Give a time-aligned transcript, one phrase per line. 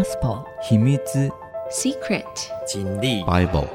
[0.00, 0.96] Gospel 秘密
[1.70, 2.24] Secret
[2.66, 3.68] 真理 Bible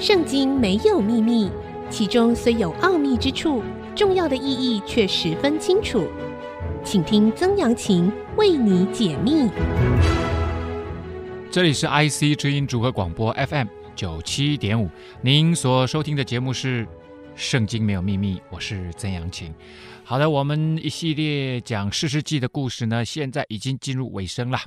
[0.00, 1.48] 圣经没有秘密，
[1.88, 3.62] 其中虽有奥秘之处，
[3.94, 6.08] 重要的意义却十分清楚。
[6.82, 9.48] 请听曾阳晴为你解密。
[11.52, 16.84] 这里是 IC 之音组合广播 FM 九七点五，您所收听的节目是
[17.36, 19.54] 《圣经没有秘密》，我是曾阳晴。
[20.02, 24.58] 好的，我们一系列讲士师记的故事呢，现在已经进入尾声了。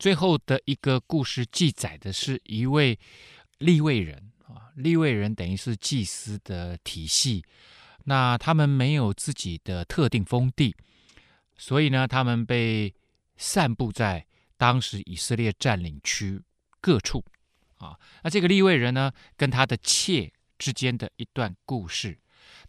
[0.00, 2.98] 最后的一个故事记载的是一位
[3.58, 7.44] 利未人啊，利未人等于是祭司的体系，
[8.04, 10.74] 那他们没有自己的特定封地，
[11.58, 12.94] 所以呢，他们被
[13.36, 16.40] 散布在当时以色列占领区
[16.80, 17.22] 各处
[17.76, 17.94] 啊。
[18.22, 22.18] 那这个利未人呢，跟他的妾之间的一段故事。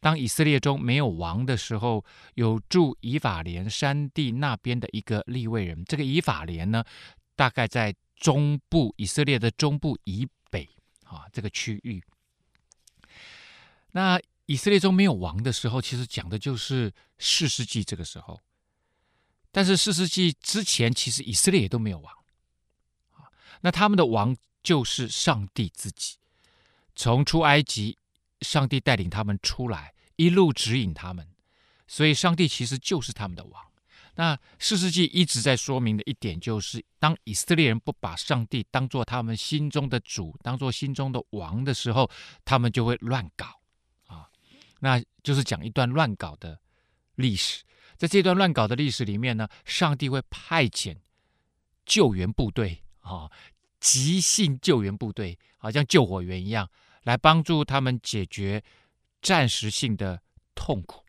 [0.02, 2.04] 当以色列中没有王的时候，
[2.34, 5.84] 有住以法莲山地那边的一个利未人。
[5.86, 6.84] 这个以法莲呢，
[7.36, 10.70] 大概在中部以色列的中部以北
[11.04, 12.04] 啊这个区域。
[13.92, 18.40] 那以色列中没有王的时候，其实讲的就是四世纪这个时候。
[19.52, 22.14] 但是四世纪之前，其实以色列也都没有王
[23.12, 23.28] 啊。
[23.62, 26.18] 那他们的王就是上帝自己，
[26.96, 27.98] 从出埃及。
[28.42, 31.28] 上帝带领他们出来，一路指引他们，
[31.88, 33.71] 所以上帝其实就是他们的王。
[34.16, 42.10] 那四世纪一直在说明的一点就是，当以色列人不把上帝当做他们心中的主，当做心中的王的时候，
[42.44, 43.62] 他们就会乱搞
[44.08, 44.30] 啊。
[44.80, 46.60] 那就是讲一段乱搞的
[47.16, 47.64] 历史。
[47.98, 50.98] 在这段乱搞的历史里面呢，上帝会派遣
[51.86, 53.32] 救援部队啊，
[53.80, 56.70] 急性救援部队，好像救火员一样。
[57.04, 58.64] 来帮助他们解决
[59.24, 60.22] 暂时性的
[60.54, 61.04] 痛苦，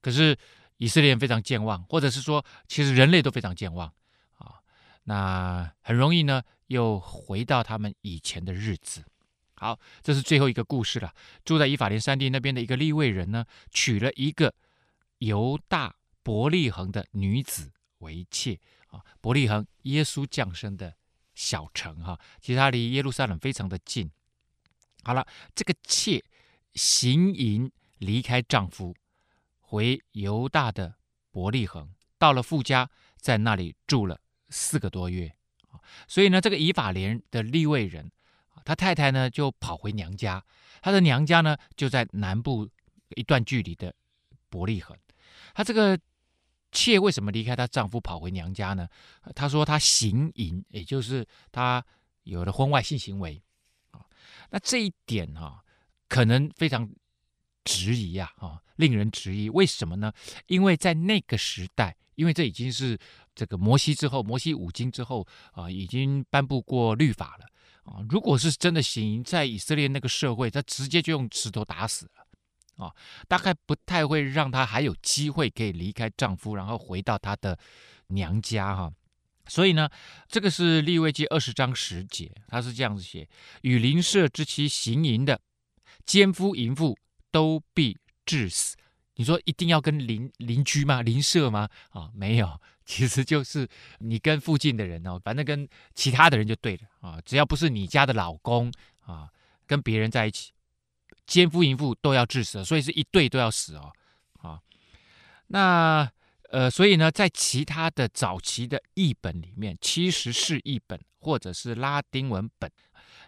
[0.00, 0.34] 可是
[0.78, 3.92] 以色列人非常健忘，或者是说，其实人类都非常健忘
[4.36, 4.60] 啊。
[5.04, 9.04] 那很容易呢，又回到他们以前的日子。
[9.54, 11.14] 好，这是最后一个故事了。
[11.44, 14.52] 住在以法莲山地那边的一个利未人呢，娶了一个
[15.18, 19.00] 犹大伯利恒的女子为妾啊。
[19.22, 20.94] 伯利恒，耶稣降生的
[21.34, 24.10] 小城哈，其实它离耶路撒冷非常的近。
[25.04, 26.22] 好了，这个妾
[26.74, 28.94] 行淫离开丈夫，
[29.68, 30.94] 回犹大的
[31.30, 35.34] 伯利恒，到了富家，在那里住了四个多月。
[36.06, 38.10] 所以呢，这个以法莲的立位人，
[38.64, 40.44] 他太太呢就跑回娘家，
[40.80, 42.68] 他的娘家呢就在南部
[43.16, 43.92] 一段距离的
[44.48, 44.96] 伯利恒。
[45.52, 45.98] 他这个
[46.72, 48.88] 妾为什么离开她丈夫跑回娘家呢？
[49.34, 51.84] 她说她行淫，也就是她
[52.24, 53.42] 有了婚外性行为。
[54.50, 55.64] 那这一点哈、啊，
[56.08, 56.88] 可能非常
[57.66, 59.50] 质疑呀，啊，令人质疑。
[59.50, 60.12] 为什么呢？
[60.46, 62.96] 因为在那个时代，因为这已经是
[63.34, 67.98] 这个摩西之后，摩西五经之后啊，已经颁布过律法了啊。
[68.08, 72.94] 如果是真的行淫，在以色列那个社会，他直接就用石头打死了啊，
[73.26, 77.58] 大概不太会让他还有机会可以离开丈夫，然后回到他的
[78.06, 78.92] 娘家哈。
[79.48, 79.88] 所以呢，
[80.28, 83.28] 这个是利未记二十章十节，他是这样子写：
[83.62, 85.40] 与邻舍之妻行淫的，
[86.04, 86.98] 奸夫淫妇
[87.30, 88.76] 都必致死。
[89.14, 91.02] 你说一定要跟邻邻居吗？
[91.02, 91.68] 邻舍吗？
[91.90, 99.28] 啊、没有， 其实就是你跟附近的人哦，反正跟其他的人就对了啊，只要不是你家的老公啊，
[99.66, 100.52] 跟别人在一起，
[101.26, 103.92] 奸夫淫妇都要致死，所以是一对都要死哦。
[104.42, 104.60] 啊，
[105.48, 106.10] 那。
[106.52, 112.70] 呃，所以呢，在其他的早期的译本里面，其实是译本或者是拉丁文本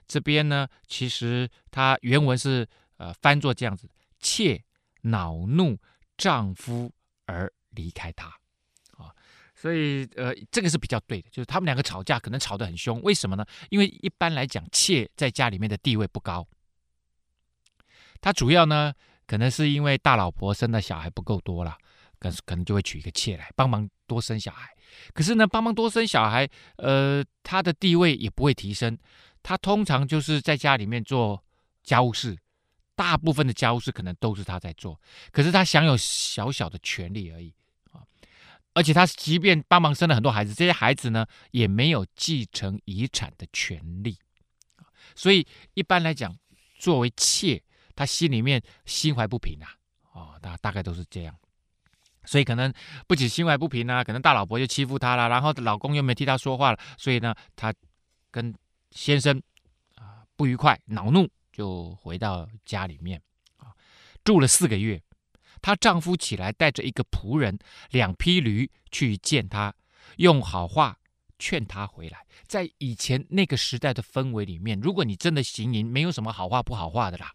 [0.07, 2.65] 这边呢，其实它原文是
[2.99, 3.89] 呃翻作这样子：
[4.21, 4.63] 妾
[5.03, 5.79] 恼怒
[6.17, 6.93] 丈夫
[7.25, 8.29] 而离开他
[8.97, 9.11] 啊。
[9.55, 13.45] 所以呃，这个是比较对的，就是他们两个吵架可能吵得很凶，为什么呢？
[13.71, 16.47] 因为一般来讲，妾在家里面的地位不高，
[18.21, 18.93] 他主要呢，
[19.27, 21.77] 可能是因为大老婆生的小孩不够多了。
[22.21, 24.69] 可是可能就会娶一个妾来帮忙多生小孩，
[25.15, 26.49] 可是呢，帮忙多生小孩，
[26.79, 28.99] 呃，他的地位也不会提升。
[29.41, 31.41] 他通常就是在家里面做
[31.85, 32.37] 家务事，
[32.99, 35.01] 大部分的家务事可能都是他在做，
[35.31, 37.55] 可是他享有小小的权利而已
[37.93, 38.03] 啊。
[38.75, 44.19] 而且他即便帮忙生了很多孩子，这些孩子呢也没有继承遗产的权利。
[45.15, 46.37] 所以一般来讲，
[46.77, 47.63] 作为妾，
[47.95, 49.71] 他心里面心怀不平啊。
[50.11, 51.33] 哦，大大概都是这样。
[52.25, 52.73] 所以可能
[53.07, 57.73] 不仅心怀不平啊，可能大老婆就欺负他了，然后老公又没替他说话了，所以呢，他
[58.33, 58.53] 跟
[58.91, 59.41] 先生
[59.95, 61.29] 啊不愉快，恼怒
[61.59, 63.21] 就回到家里面
[63.57, 63.75] 啊
[64.23, 65.03] 住了四个月。
[65.61, 67.59] 她丈夫起来带着一个仆人、
[67.91, 69.75] 两匹驴去见她，
[70.19, 70.97] 用好话
[71.37, 72.25] 劝他回来。
[72.47, 77.35] 在以前那个时代的氛围里面，如果你真的行淫，没有什么好话不好话的啦。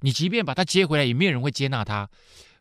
[0.00, 2.10] 你即便把他接回来，也没有人会接纳他。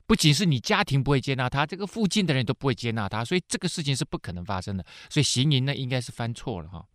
[0.06, 4.86] 不仅是你家庭不会接纳他，这个附近的人都不会接纳他，所以这个事情是不可能发生的。
[5.10, 6.86] 所以行淫呢，应该是犯错了哈。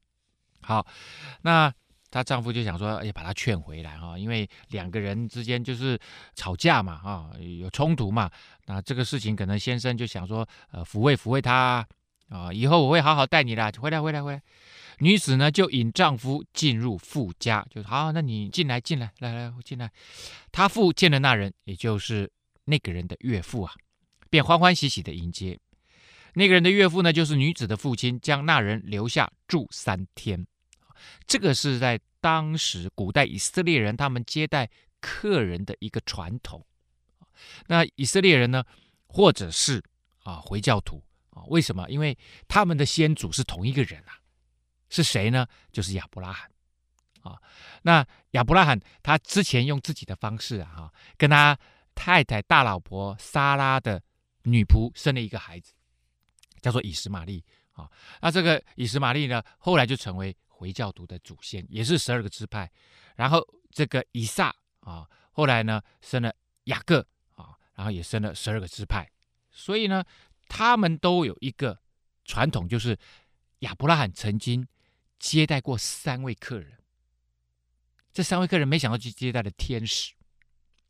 [0.62, 0.86] 好，
[1.42, 1.74] 那
[2.14, 5.98] 她丈夫就想说，哎，把她劝回来哈，因为两个人之间就是
[6.36, 8.30] 吵架嘛，啊，有冲突嘛。
[8.66, 11.84] 那这个事情可能先生就想说，呃，抚慰抚慰她
[12.28, 14.40] 啊，以后我会好好待你的，回来回来回来。
[15.00, 19.90] 女子呢就引丈夫进入父家，就好，那你进来进来，来来进来。
[20.52, 22.30] 她父见了那人，也就是
[22.64, 23.72] 那个人的岳父啊，
[24.30, 25.58] 便欢欢喜喜的迎接。
[26.34, 30.46] 那个人的岳父呢，就是女子的父亲，将那人留下住三天。
[31.26, 34.68] 这个是在当时古代以色列人他们接待
[35.00, 36.64] 客人的一个传统。
[37.66, 38.64] 那以色列人呢，
[39.06, 39.82] 或者是
[40.22, 41.88] 啊回教徒啊，为什么？
[41.90, 42.16] 因为
[42.48, 44.18] 他们的先祖是同一个人啊。
[44.90, 45.44] 是谁呢？
[45.72, 46.48] 就是亚伯拉罕
[47.22, 47.36] 啊。
[47.82, 51.58] 那亚伯拉罕他之前用自己的方式啊，跟他
[51.96, 54.00] 太太大老婆撒拉的
[54.44, 55.72] 女仆生了一个孩子，
[56.60, 57.90] 叫做以实玛利啊。
[58.20, 62.70] 那这个以实玛利呢，后来就成为回教徒的祖先，也是十二个支派。
[63.16, 66.34] 然后这个以撒啊，后来呢生了
[66.64, 69.06] 雅各啊，然后也生了十二个支派。
[69.50, 70.02] 所以呢，
[70.48, 71.78] 他们都有一个
[72.24, 72.98] 传统，就是
[73.58, 74.66] 亚伯拉罕曾经。
[75.16, 76.78] 接待过三位客人，
[78.12, 80.12] 这三位客人没想到去接待了天使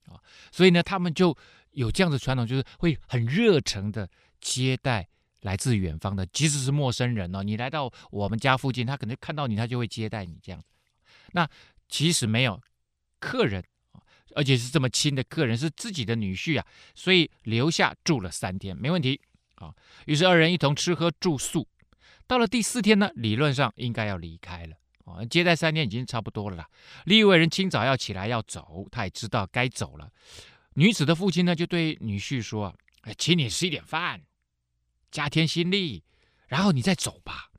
[0.06, 0.18] 啊，
[0.50, 1.36] 所以呢，他们就
[1.70, 4.10] 有这样的传统，就是会很热诚的
[4.40, 5.08] 接待
[5.44, 10.62] 来自远方的，即使是陌生人哦，你来到我们家附近，他可能看到你，他就会接待你这样。
[11.32, 11.48] 那
[11.86, 12.60] 即使没有
[13.20, 13.62] 客人，
[14.34, 19.20] 而且是这么亲的客人，是自己的女婿啊，所以留下住了三天，没问题
[19.56, 19.74] 啊。
[20.06, 21.68] 于是二人一同吃喝住宿。
[22.26, 25.22] 到了第四天呢，理论上应该要离开了啊。
[25.26, 26.66] 接待三天已经差不多了啦。
[27.04, 30.10] 利未人清早要起来要走，他也知道该走了。
[30.72, 34.22] 女子的父亲呢，就对女婿说：“哎，请你吃一点饭，
[35.14, 36.02] 加添心力，
[36.48, 37.52] 然后你再走吧。”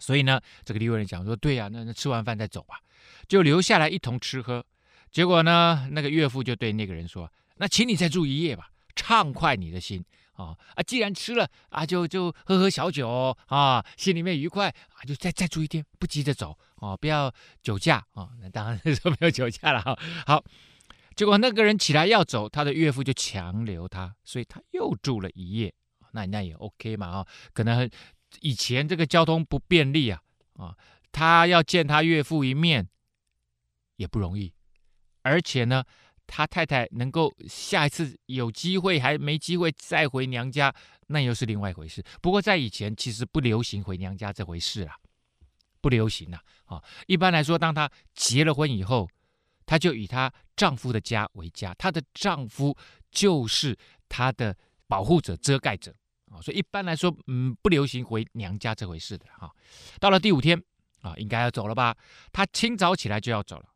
[0.00, 2.80] 所以呢，这个利未人讲说：“对呀，那那吃完饭再走吧。”
[3.28, 4.66] 就留下来一同吃喝。
[5.12, 10.04] 结果呢，那个岳父就对那个人说：“那请你再住一夜吧，畅快你的心。”
[10.38, 10.82] 啊啊！
[10.84, 18.30] 既然吃了啊，就就喝喝小酒啊，心里面愉快啊，就再再住一天，不急着走啊，不要酒驾啊。
[18.40, 19.98] 那当然说没有酒驾了哈。
[20.26, 20.44] 好，
[21.16, 25.74] 结果那个人起来要走，他的岳父就强留他，所以他又住了一夜。
[26.18, 27.88] 那那也 OK 嘛啊，可能
[28.40, 30.20] 以前这个交通不便利啊
[30.54, 30.76] 啊，
[31.12, 32.88] 他要见他岳父一面
[33.96, 34.52] 也不容易，
[35.22, 35.84] 而且呢。
[36.30, 40.70] 他太太能够下一次有机会还没机会再回娘家，
[41.06, 42.04] 那又是另外一回事。
[42.20, 44.94] 不过在以前其实不流行回娘家这回事啦，
[45.80, 46.38] 不流行啦。
[46.66, 46.84] 啊。
[47.06, 49.08] 一般来说，当她结了婚以后，
[49.64, 52.76] 她就以她丈夫的家为家，她的丈夫
[53.10, 53.74] 就是
[54.06, 54.54] 她的
[54.86, 55.94] 保护者、遮盖者
[56.30, 56.40] 啊。
[56.40, 59.50] 所以一般来说，嗯，不流行回娘家这回事的哈。
[60.00, 60.62] 到了第五天
[61.00, 61.96] 啊，应该要走了吧？
[62.32, 63.66] 他清早起来就要走了。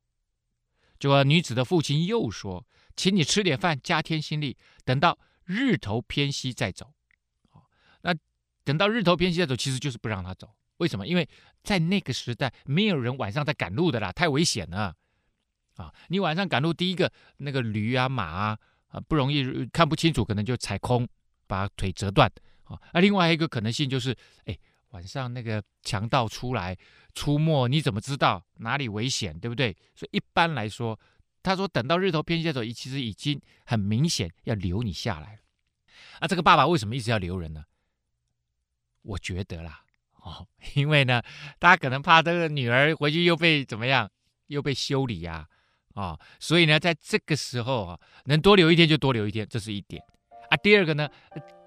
[0.99, 2.65] 结果女子的父亲又说
[2.97, 6.93] ：“请你吃点饭，加添心力，等到日头偏西再走。”
[8.03, 8.15] 那
[8.65, 10.55] 等到日头偏西再走，其实就是不让他走。
[10.79, 11.07] 为什么？
[11.07, 11.29] 因为
[11.63, 14.95] 在那个时代，没有人晚上在赶路的啦，太危险了
[15.77, 15.93] 啊！
[16.09, 21.09] 你晚上赶路，第一个那个驴啊、马啊，啊不容易看不清楚，可能就踩空，
[21.53, 22.31] 把腿折断
[22.65, 22.81] 啊。
[22.95, 24.17] 那另外一个可能性就是，
[24.47, 24.59] 哎，
[24.93, 26.77] 晚上那个强盗出来。
[27.15, 29.77] 出没，你怎么知道哪里危险，对不对？
[29.95, 30.99] 所以一般来说，
[31.43, 35.41] 他说等到日头偏西的时候，其实已经很明显要留你下来了。
[36.23, 37.65] 那这个爸爸为什么一直要留人呢？
[39.03, 39.83] 我觉得啦，
[40.23, 41.23] 哦，因为呢，
[41.61, 44.11] 他可能怕这个女儿回去又被怎么样，
[44.47, 45.47] 又被修理呀，
[45.93, 50.03] 啊，哦，所以呢，在这个时候啊，能多留一天就多留一天，这是一点。
[50.53, 51.09] 啊，第二个呢。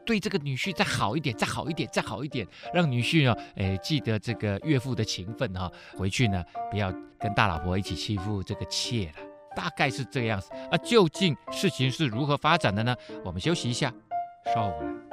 [0.06, 9.14] 对这个女婿再好一点，再好一点，再好一点，让女婿呢，哎，记得这个岳父的情分哈，回去呢，不要跟大老婆一起欺负这个妾了，
[9.56, 10.52] 大概是这个样子。
[10.70, 12.96] 啊，究竟事情是如何发展的呢？
[13.24, 13.92] 我们休息一下，
[14.54, 15.05] 稍后回来。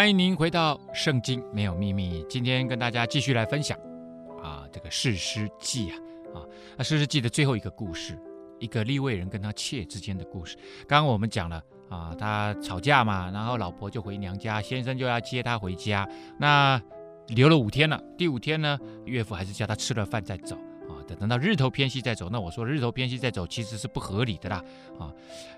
[0.00, 3.78] 欢迎您回到《圣经没有秘密》，今天跟大家继续来分享
[4.42, 5.96] 啊，这个士师记啊
[6.36, 6.40] 啊，
[6.78, 8.18] 那士师记的最后一个故事，
[8.58, 10.56] 一个利未人跟他妾之间的故事。
[10.88, 16.80] 刚刚我们讲了啊，他吵架嘛，然后老婆就回娘家，先生就要接她回家，那
[17.26, 20.56] 留了五天了，第五天呢，岳父还是叫他吃了饭再走
[20.88, 22.30] 啊，等等到日头偏西再走。
[22.30, 24.64] 那我说日头偏西再走其实是不合理的啦
[24.98, 25.12] 啊，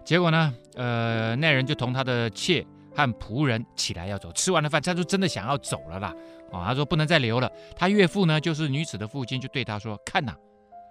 [0.04, 2.66] 结果呢，呃，那人就同他的妾。
[2.94, 6.08] 和仆人起来要走，吃完了饭，他就真的想要走了啦。
[6.50, 7.50] 啊、哦，他说不能再留了。
[7.76, 10.36] 他岳父呢，就是女子的父亲，就对他说：“看呐、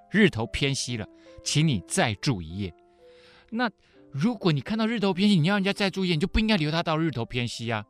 [0.09, 1.07] 日头偏西了，
[1.43, 2.73] 请你再住一夜。
[3.51, 3.69] 那
[4.11, 7.85] 如果你看到日头偏西，你要人家再住一夜，你就不应该留他到日头偏西啊，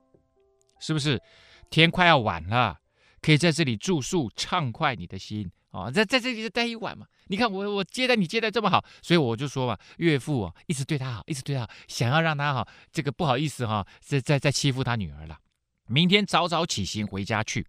[0.80, 1.22] 是不是？
[1.70, 2.80] 天快要晚了，
[3.22, 15.40] 可以在这里住宿，畅快你的心啊、哦，在在这里就待一晚嘛。”你看我我接待你接待这么好，所以我就说嘛，岳父啊一直对他好，一直对他好，想要让他哈这个不好意思哈，在在在欺负他女儿了。
[15.88, 17.66] 明天早早起行回家去。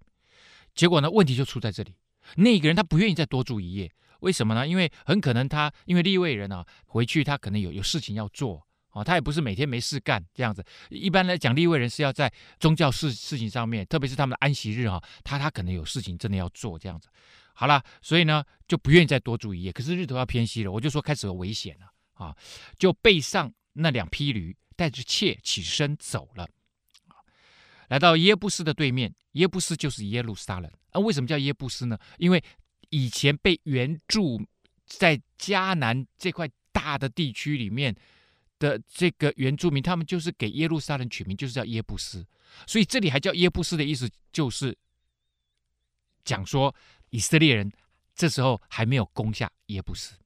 [0.74, 1.94] 结果呢，问题就出在这里，
[2.38, 3.88] 那个人他不愿意再多住一夜，
[4.18, 4.66] 为什么呢？
[4.66, 10.64] 因为很可能他因为立位人啊回去他可能有有事情要做啊，他也不是每天没事干这样子。
[10.88, 17.06] 一般来讲，立位人是要在宗教事事情上面，特别是他们的安息日哈，他他可能有事情真的要做这样子。
[17.54, 19.72] 好了，所以呢就不愿意再多住一夜。
[19.72, 22.36] 可是日头要偏西了，我就说开始有危险了啊！
[22.78, 26.48] 就背上那两匹驴，带着妾起身走了。
[27.88, 30.72] 来到耶布斯的对面，耶布斯就是耶路撒冷。
[30.90, 31.98] 啊，为什么叫耶布斯呢？
[32.18, 32.42] 因为
[32.88, 34.42] 以前被原住
[34.86, 37.94] 在迦南这块大的地区里面
[38.58, 42.26] 的这个原住民，他们就是给耶路撒冷取名，就是叫耶布斯。
[42.66, 44.76] 所以这里还叫耶布斯的意思，就是
[46.24, 46.74] 讲说。
[47.12, 47.70] 以色列人
[48.14, 50.16] 这时候还没有攻下耶布斯，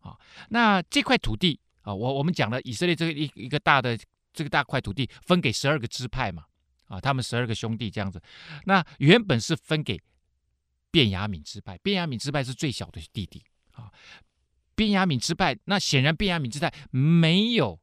[0.00, 0.14] 啊，
[0.50, 3.98] 那这块土地啊，我我们讲了以色列这个一一个大的
[4.32, 6.44] 这个大块土地分给十二个支派嘛，
[6.84, 8.20] 啊，他们十二个兄弟这样子，
[8.66, 9.98] 那原本是分给
[10.90, 13.90] 便雅悯支派，便雅悯支派是最小的弟弟啊，
[14.74, 17.80] 便雅悯支派，那显然便雅悯支派没有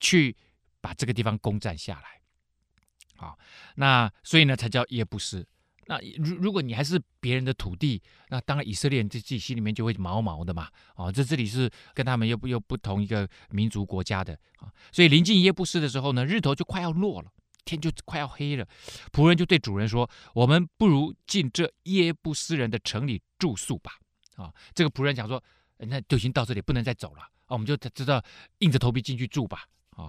[0.00, 0.36] 去
[0.82, 3.38] 把这个地方攻占下来，啊，
[3.76, 5.46] 那所以呢才叫耶布斯。
[5.90, 10.68] 那如如果你还是别人的土地，那当然以色列人自己心里面就会毛毛的嘛。
[10.94, 14.70] 哦，这这里是跟他们又不又不同一个民族国家的啊。
[14.92, 17.32] 所以临近耶布斯的时候呢，日头就快要落了，
[17.64, 18.64] 天就快要黑了。
[19.10, 23.94] 仆人就对主人说：“我们不如进这耶布斯人的城里住宿吧。”
[24.38, 25.42] 啊，这个仆人讲说
[25.78, 28.22] ：“那就已经到这里，不能再走了啊，我们就知道
[28.60, 29.64] 硬着头皮进去住吧。”
[29.98, 30.08] 啊，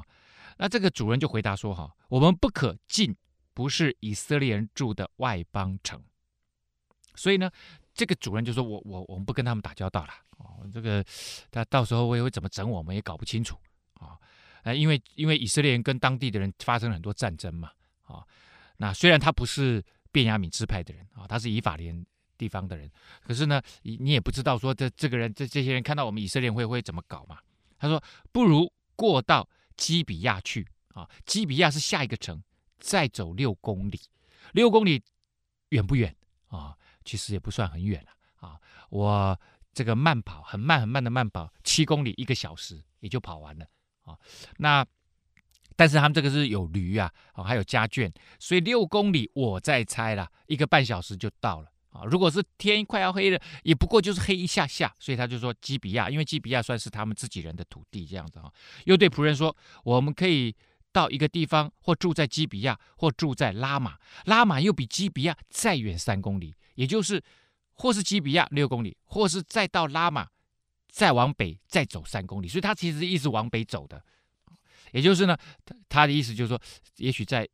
[0.60, 3.16] 那这个主人就回答说：“哈，我们不可进。”
[3.54, 6.02] 不是以色列人住的外邦城，
[7.16, 7.52] 所以呢，
[7.94, 11.04] 这个主人就说：“我我我们不跟他们打交道了哦，这个
[11.52, 13.58] 他到时候会会怎么整我们也搞不清楚。
[13.96, 14.18] 啊，
[14.74, 17.72] 因为因为以色列人跟当地的人发生了很多战争嘛。
[18.04, 18.26] 啊，
[18.78, 22.06] 那虽然他不是便雅悯支派的人啊，他是以法莲
[22.38, 22.90] 地方的人，
[23.22, 27.38] 可是呢，你你也不知道说这这个人这这些人看到我们以色列会会怎么搞嘛？
[27.78, 30.66] 他说不如过到基比亚去。
[30.94, 32.42] 啊，基比亚是下一个城。”
[32.82, 34.02] 再走六公里，
[34.54, 35.02] 六公里
[35.70, 36.14] 远不远
[36.48, 36.76] 啊？
[37.06, 38.60] 其实也不算很远了啊。
[38.90, 39.40] 我
[39.72, 43.66] 这个慢跑，很慢很慢的慢跑，七公里一个小时也就跑完了
[44.02, 44.18] 啊。
[44.58, 44.84] 那
[45.76, 52.04] 但是他们这个是有驴啊，还有家眷，所以六公里我再猜了一个半小时就到了啊。
[52.04, 58.52] 如果是天快要黑了，也不过就是黑一下下，所以他就说基比亚，因为基比亚算是他们自己人的土地这样子啊。
[58.86, 60.56] 又对仆人说，我们可以。
[60.92, 63.98] 到一个地方，或住在基比亚，或住在拉玛。
[64.26, 67.24] 拉玛又比基比亚再远三公里，也就是
[67.74, 70.28] 或是基比亚六公里，或是再到拉玛，
[70.90, 72.48] 再往北再走三公里。
[72.48, 74.04] 所以他其实一直往北走的。
[74.92, 75.38] 也就是呢，
[75.88, 76.62] 他的意思就是说，
[76.98, 77.48] 也许在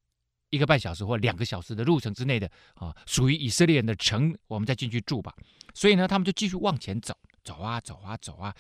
[0.50, 5.34] 一个半小时或两个小时的路程之内的啊，属于以色列人的城，我们再进去住吧。
[5.76, 8.56] 所以呢，他们就继续往前走，走啊走啊走啊，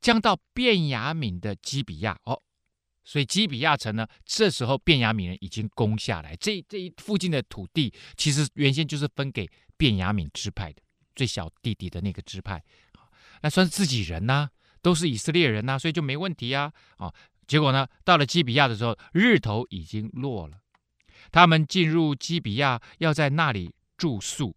[0.00, 2.42] 将到便雅悯的基比亚哦。
[3.04, 6.36] 所以基比亚城呢，这时候便雅悯人已经攻下来。
[6.36, 10.80] 这这一附近的土地，其实原先就是分给便雅悯支派的
[11.14, 12.62] 最小弟弟的那个支派，
[13.42, 14.48] 那算是自己人呐、
[14.80, 16.72] 都是以色列人呐、所以就没问题啊。
[16.96, 17.12] 啊，
[17.46, 20.58] 结果呢，到了基比亚的时候，日头已经落了，
[21.30, 24.54] 他们进入基比亚，要在那里住宿，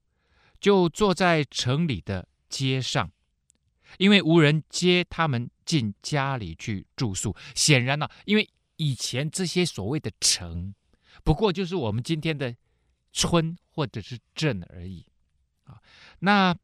[0.59, 3.11] 就坐在城里的街上。
[3.97, 10.73] 因为无人接他们进家里去住宿，显然呢、因为以前这些所谓的城，
[11.23, 12.55] 不过就是我们今天的
[13.11, 15.05] 村或者是镇而已
[15.63, 15.81] 啊。
[16.19, 16.55] 那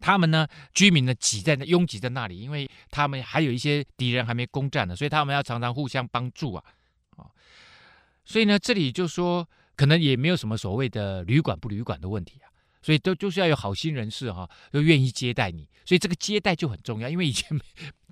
[0.00, 6.64] 他们呢，居民呢挤在那，拥挤在那里，因为他们还有一些敌人还没攻占呢，所以他们要常常互相帮助啊。
[7.16, 7.26] 啊，
[8.24, 12.52] 所以呢，这里就说可能也没有什么所谓的旅馆不旅馆的问题啊。
[12.84, 15.66] 所以都就是要有好心人士哈、啊，都愿意接待你。
[15.86, 17.58] 所以这个接待就很重要，因为以前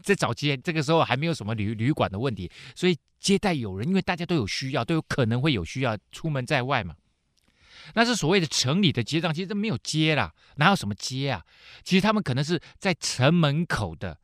[0.03, 6.97] 在早期这个时候还没有什么旅旅馆的问题，所以接待有人，因为大家都有需要，都有可能会有需要出门在外嘛。
[7.95, 11.45] 那是所谓的城里的接待，其实没有接啦，哪有什么接啊？
[11.85, 14.19] 其实他们可能是在城门口的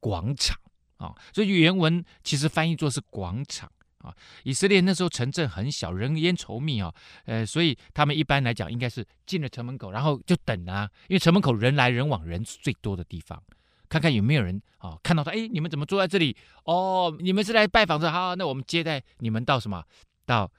[0.00, 0.58] 广场
[0.96, 3.70] 啊，所以原文其实翻译作是广场。
[4.00, 4.14] 啊，
[4.44, 6.92] 以色列那时候城镇很小，人烟稠密啊，
[7.26, 13.42] 呃，所以他们一般来讲应该是进了城门口，然后就等啊，因为城门口人来人往，人最多的地方，
[13.88, 16.34] 看看有没有人啊，看到他，哎，你们怎么坐在这里？
[16.64, 19.84] 哦，你们是来拜访的，好，那我们接待你们到什么？
[20.24, 20.50] 到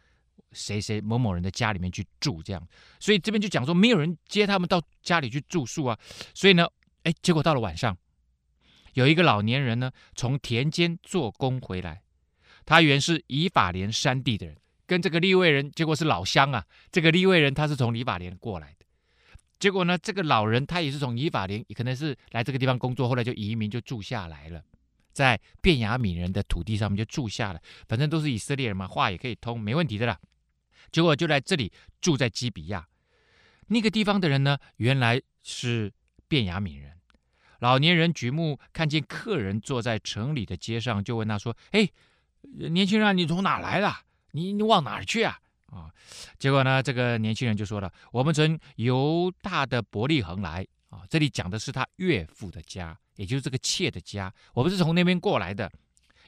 [0.52, 2.68] 谁谁某某人的家里面去住，这样。
[3.00, 5.98] 所以这边就讲说，没有人接他们到家里去住宿啊，
[6.36, 6.68] 所以呢，
[7.04, 7.98] 哎，结果到了晚上，
[8.94, 12.04] 有一个老年人呢，从田间做工回来。
[12.66, 16.66] 他原是以法莲山地的人，跟这个利未人结果是老乡啊。
[16.92, 18.86] 这个利未人他是从以法莲过来的，
[19.60, 24.64] 结果呢，这个老人他也是从以法莲，可能是来这个地方工作，后来就移民就住下来了，
[25.12, 27.62] 在便雅悯人的土地上面就住下了。
[27.88, 30.20] 反正都是以色列人嘛，话也可以通，没问题的啦。
[30.92, 32.88] 结果就来这里住在基比亚，
[33.68, 35.92] 那个地方的人呢，原来是
[36.28, 36.94] 便雅悯人。
[37.60, 41.90] 老年人举目看见客人坐在城里的街上，就问他说：“哎。”
[42.42, 43.94] 年轻人，你从哪来的？
[44.32, 45.38] 你你往哪去啊？
[45.68, 45.90] 啊，
[46.38, 54.34] 结果呢，这个年轻人就说了：“我们从犹大的伯利恒来啊，这里讲的是他岳父的家，也就是这个妾的家。
[54.54, 55.72] 我们是从那边过来的，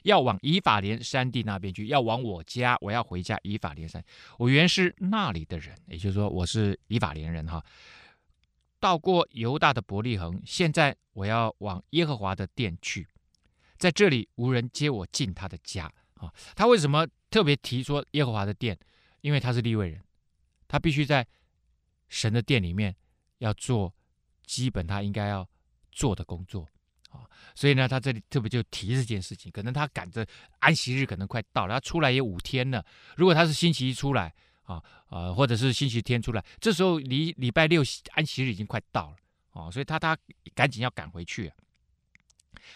[0.04, 3.38] 要往以法莲山地那边去，要往我家，我要回家。
[3.42, 4.02] 以法莲山，
[4.38, 7.62] 我原是那里的人，也就是说我是以法莲人哈。
[8.80, 13.06] 到过犹大的伯利恒，现在我要往耶和华的殿去，
[13.76, 18.78] 在这里无人接我进他的家。”啊，他为什么特别提说耶和华的殿？
[19.20, 20.02] 因为他是立位人，
[20.68, 21.26] 他必须在
[22.08, 22.94] 神的殿里面
[23.38, 23.92] 要做
[24.44, 25.48] 基本他应该要
[25.90, 26.68] 做的工作
[27.08, 27.24] 啊。
[27.54, 29.50] 所以呢，他这里特别就提这件事情。
[29.50, 30.26] 可能他赶着
[30.58, 32.84] 安息日可能快到了，他出来也五天了。
[33.16, 34.32] 如果他是星期一出来
[34.64, 39.16] 啊啊，或者是星期天出来，这时候离礼拜六安息日已经快到了
[39.52, 40.14] 啊，所以他他
[40.54, 41.50] 赶紧要赶回去。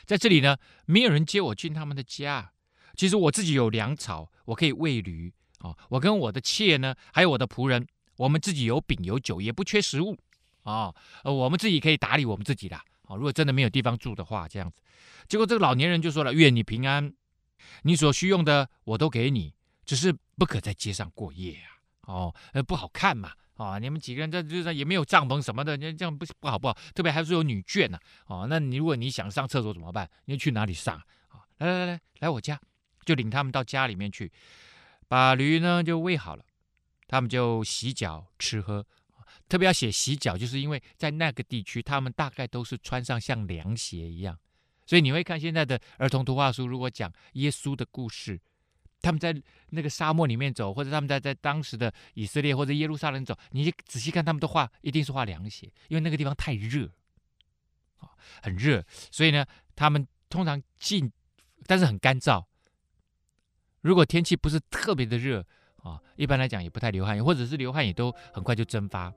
[0.07, 2.53] 在这里呢，没有人接我进他们的家。
[2.99, 5.73] 其实我自己有粮草，我可以喂驴啊。
[5.89, 10.19] 我跟我的妾呢，还有我的仆人，我们自己有饼有酒，也不缺食物
[10.65, 10.93] 啊。
[11.23, 13.15] 呃，我们自己可以打理我们自己的啊。
[13.15, 14.83] 如果真的没有地方住的话，这样子。
[15.29, 17.15] 结果这个老年人就说了：“愿你平安，
[17.83, 22.13] 你所需用的我都给你，只是不可在街上过夜啊。
[22.13, 23.31] 哦，呃，不好看嘛。
[23.55, 26.77] 啊，你们几个人在就是也没有帐篷什么的，你这样不不好不好。
[26.95, 27.99] 特别还是有女眷呢。
[28.27, 30.11] 哦，那你如果你想上厕所怎么办？
[30.25, 30.97] 你去哪里上
[31.29, 31.47] 啊？
[31.59, 32.61] 来来来来，来我家。”
[33.09, 34.31] 就领他们到家里面去，
[35.09, 36.45] 把驴呢就喂好了，
[37.07, 38.85] 他们就洗脚吃喝。
[39.49, 44.39] 特别要写洗脚，就是因为在那个地区，他们大概都是穿上像凉鞋一样，
[44.85, 48.39] 所以你会看现在的儿童图画书，如果讲耶稣的故事，
[49.01, 49.35] 他们在
[49.71, 56.91] 那个沙漠里面走，或者他们在在当时的以色列或者耶路撒冷走，你仔细看他们的画，一定是画凉鞋，因为那个地方太热，
[58.43, 61.11] 很热，所以呢，他们通常进，
[61.67, 62.45] 但是很干燥。
[63.89, 65.43] 如果天气不是特别的热
[65.83, 69.11] 啊，一般来讲也不太流汗，或者是流汗也都很快就蒸发。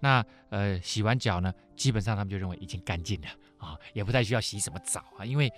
[0.00, 5.48] 那呃，洗完脚呢，基本上他们就认为已经干净了啊，也不太需要洗什么澡啊，因为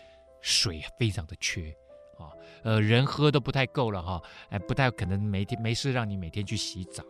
[0.43, 1.75] 水非常的缺
[2.19, 2.29] 啊，
[2.63, 7.03] 呃，人喝都不太够了哈，哎，不太可能每天没事让你每天去洗澡。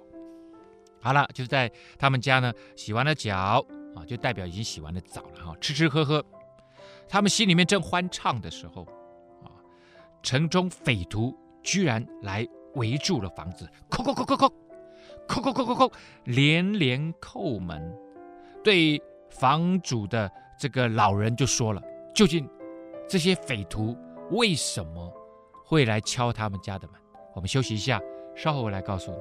[1.01, 1.69] 好了，就是在
[1.99, 3.37] 他们家呢，洗完了脚
[3.97, 6.25] 啊，就代表已经洗完了澡了哈，吃吃喝喝，
[7.09, 8.85] 他们心里面正欢畅的时候
[9.43, 9.51] 啊，
[10.23, 11.37] 城中匪徒。
[11.69, 14.51] 居然来围住了房子，叩叩叩叩叩，
[15.29, 15.93] 叩叩叩叩叩，
[16.25, 17.95] 连连叩门。
[18.65, 21.83] 对房主的这个老人就说了
[22.15, 22.49] ：“究竟
[23.07, 23.95] 这些匪徒
[24.31, 25.13] 为什么
[25.63, 26.99] 会来敲他们家的门？”
[27.37, 28.01] 我们休息一下，
[28.35, 29.19] 稍后我来告诉你。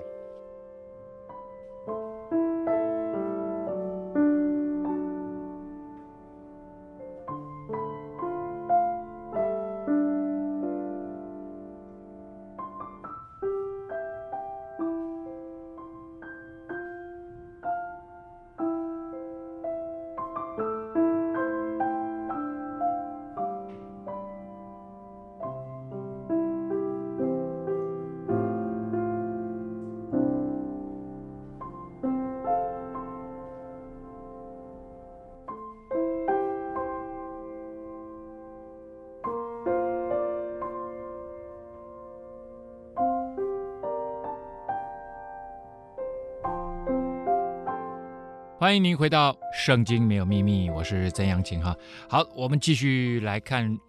[48.67, 51.73] 欢迎您回到《圣经没有秘密》，我是曾阳晴哈。
[52.09, 53.79] 好，我们继续来看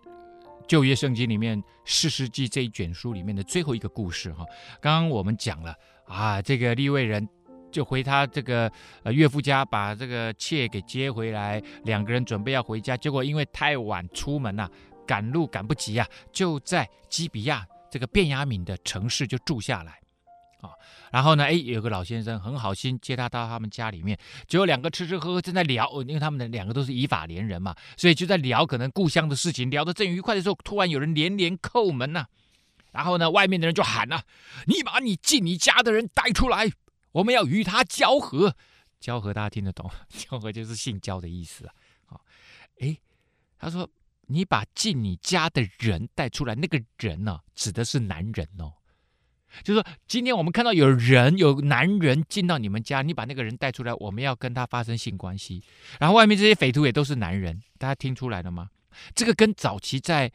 [0.69, 4.47] 旧约圣经里面四世纪这一卷书里面的最后一个故事哈。
[4.81, 5.75] 刚刚我们讲了
[6.07, 7.29] 啊，这个利未人
[7.73, 8.71] 就回他这个
[9.03, 14.71] 呃岳父家，把这个妾给接回来，两个人准备要回家，结果因为太晚出门呐，
[15.05, 19.99] 赶路赶不及啊，就在基比亚这个便雅悯的城市就住下来。
[20.61, 20.73] 啊，
[21.12, 32.27] 然后呢，哎，有个老先生很好心接他到他们家里面，结果两个吃吃喝喝正在聊，因为他们的两个都是以法连人嘛，所以就在聊可能故乡的事情，聊得正愉快的时候，突然有人连连叩门呐、
[32.90, 34.23] 然后呢，外面的人就喊呐、
[34.66, 36.68] ：“你把你进你家的人带出来，
[37.12, 38.57] 我们要与他交合。”
[38.99, 39.88] 交合大家听得懂？
[40.11, 41.73] 交合就是性交的意思啊。
[42.07, 42.25] 好，
[42.81, 42.99] 哎，
[43.57, 43.88] 他说
[44.27, 48.73] ：“你把进你家的人带出来，那个人呢、指的是男人哦。”
[49.63, 55.63] 就是说，今天我们看到有人有男人进到你们家，你把那个人带出来，我们要跟他发生性关系。
[55.99, 58.69] 然后外面这些匪徒也都是男人，大家听出来了吗？
[59.15, 60.31] 这个跟早期在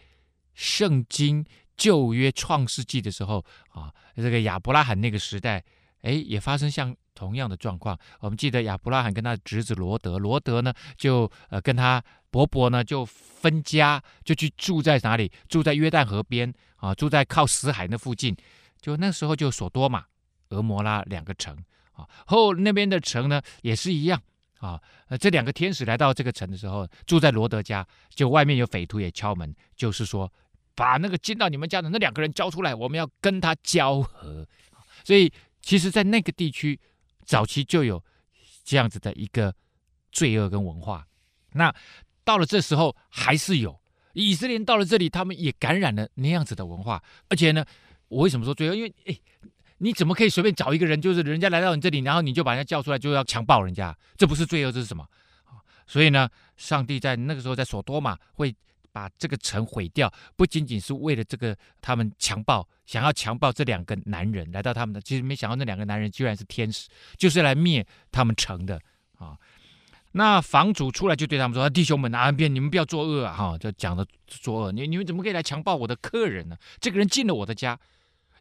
[0.53, 1.45] 圣经
[1.75, 5.63] 旧约创世纪的时候啊，这个亚伯拉罕那个时代，
[6.01, 7.97] 哎，也发生像同样的状况。
[8.19, 15.31] 我们记得亚伯拉罕跟他侄子罗德，罗德呢就呃跟他伯伯呢就分家，就去住在哪里？
[15.49, 18.35] 住在约旦河边啊，住在靠死海那附近。
[18.83, 20.03] 就那时候，就所多玛、
[20.49, 21.55] 俄摩拉两个城
[21.93, 24.21] 啊，后那边的城呢也是一样
[24.59, 24.77] 啊。
[25.17, 30.29] 这两个天使来到这个城的时候，住在罗德家，就外面有匪徒也敲门，就是说
[30.75, 34.45] 把那个进到你们家的那两个人交出来，我们要跟他交合。
[35.05, 36.77] 所以，其实，在那个地区
[37.23, 38.03] 早期就有
[38.65, 39.55] 这样子的一个
[40.11, 41.07] 罪恶跟文化。
[41.53, 41.73] 那
[42.25, 43.79] 到了这时候，还是有
[44.11, 47.63] 以色列到了这里，他们也感染了那样子的文化，而且呢。
[48.13, 48.75] 我为什么说罪恶？
[48.75, 49.17] 因为哎，
[49.79, 53.95] 你怎么可以随便找一个人，就是人家来到你这里，然后你就把人家叫出来，就要强暴人家？
[54.15, 55.05] 这不是罪恶，这是什么？
[55.85, 58.55] 所以呢，上帝在那个时候在所多玛会
[58.91, 68.79] 把这个城毁掉，不仅仅是为了这个他们强暴，想要强暴这两个男人来到他们的，其实没想到那两个男人居然是天使，就是来灭他们城的
[69.17, 69.35] 啊。
[70.13, 73.33] 那房主出来就对他们说：“弟兄们啊，别你们不要作恶啊！
[73.33, 76.55] 哈，就讲的作恶，你你们怎么可以来强暴我的客人呢？
[76.79, 77.77] 这个人进了我的家。”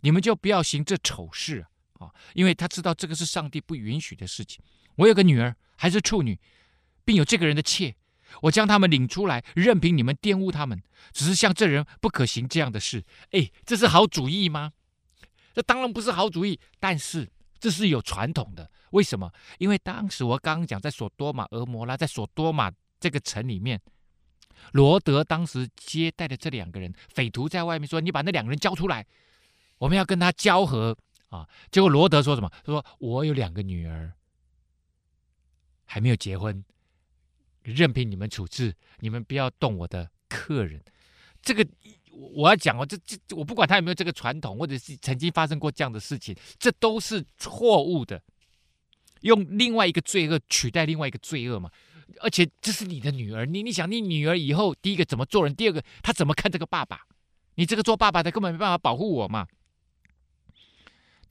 [0.03, 2.11] 你们就不要行这丑事啊！
[2.35, 4.62] 因为他知道这个是上帝不允许的事情。
[4.97, 6.38] 我有个女儿，还是处女，
[7.05, 7.95] 并有这个人的妾，
[8.43, 10.83] 我将他们领出来，任凭你们玷污他们。
[11.12, 13.05] 只是像这人不可行这样的事。
[13.31, 14.73] 哎，这是好主意吗？
[15.55, 16.59] 这当然不是好主意。
[16.79, 18.71] 但是这是有传统的。
[18.91, 19.33] 为什么？
[19.59, 23.81] 因为当时我刚刚讲，在所多玛、俄摩拉，在所多玛这个城里面，
[24.73, 29.07] 罗德当时接待的这两个人，匪徒在外面说：“你把那两个人交出来。”
[29.83, 30.97] 我们要跟他交合
[31.29, 31.49] 啊！
[31.73, 32.49] 结果罗德说什么？
[32.64, 34.12] 他说：“我有两个女儿，
[35.85, 36.64] 还没有结婚，
[37.64, 40.81] 任凭你们处置，你们不要动我的客人。”
[41.42, 41.66] 这个
[42.12, 48.23] 我要讲哦，这这我不管他有没有这个传统，或者是曾经发生过这样的事情，这都是错误的。
[49.23, 51.68] 用另外一个罪恶取代另外一个罪恶嘛？
[52.21, 55.53] 而且这是你的女儿，你你想，你女儿以后第一个怎么做人？
[55.53, 57.01] 第二个她怎么看这个爸爸？
[57.57, 59.49] 你这个做爸爸的根本没办法保护我嘛？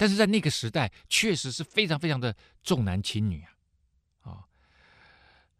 [0.02, 3.54] 但是在那个时代，确实是非常非常的重男轻女啊，
[4.24, 4.44] 啊、哦，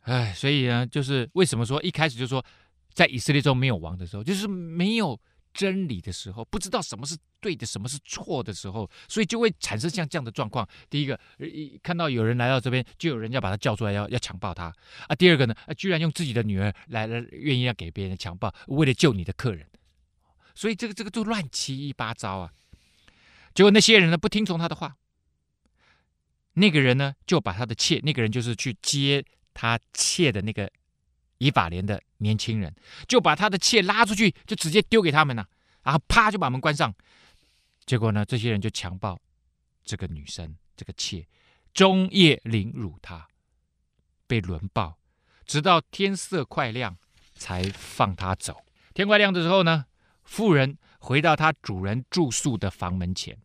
[0.02, 2.44] 哎，所以呢，就是为什么说一开始就说
[2.92, 5.20] 在以色列中没有王的时候，就是没有
[5.54, 10.68] 真理的时候，不知道什么是对的，什么是错的时候，所以就会产生像这样的状况。
[10.90, 14.74] 第一个，一看到有人来到这边，就有人要把他叫出来，要要强暴他
[15.08, 15.14] 啊。
[15.16, 19.68] 第二个呢，啊，居然用自己的女儿来了，愿意要给别人强暴，为了救你的客人，
[20.56, 22.52] 所以这个这个就乱七八糟啊。
[23.54, 24.96] 结果那些人呢，不听从他的话，
[26.54, 30.72] 那个人呢就把他的妾，那个人就是去接他妾的那个
[31.38, 32.74] 以法莲的年轻人，
[33.08, 35.46] 就把他的妾拉出去，就直接丢给他们了，
[35.84, 36.94] 然后啪就把门关上。
[37.86, 39.20] 结果呢，这些人就强暴
[39.84, 41.28] 这个女生，这个妾，
[41.74, 43.28] 终夜凌辱她，
[44.28, 44.98] 被轮暴，
[45.46, 46.98] 直到天色快亮
[47.36, 48.64] 才放她走。
[48.94, 49.88] 天快亮的时候呢，
[50.24, 50.78] 妇人。
[51.04, 53.36] 回到他主人住宿的房门前，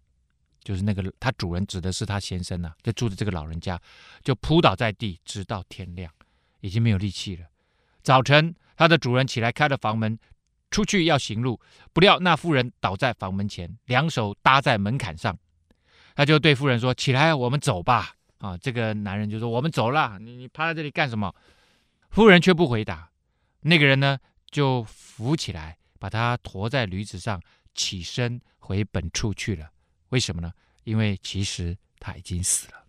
[0.62, 3.80] 就是那个他主人指的是他先生呐、啊，就住的这个老人家，
[4.22, 6.12] 就扑倒在地，直到天亮，
[6.60, 7.46] 已经没有力气了。
[8.02, 10.18] 早晨，他的主人起来开了房门，
[10.70, 11.58] 出去要行路，
[11.94, 15.36] 不料那妇人倒在房门前，两手搭在门槛上。
[16.14, 21.34] 他就对妇人说：“起来，我们走吧。”啊，这个男人就说：“我们走了，你你趴在这里干什么？”
[22.10, 23.10] 夫人却不回答。
[23.62, 24.18] 那个人呢，
[24.50, 25.78] 就扶起来。
[25.98, 27.40] 把他驮在驴子上，
[27.74, 29.70] 起身回本处去了。
[30.10, 30.52] 为什么呢？
[30.84, 32.86] 因为其实他已经死了，